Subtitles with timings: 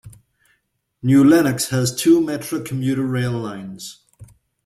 [1.03, 3.99] New Lenox has two Metra commuter rail lines.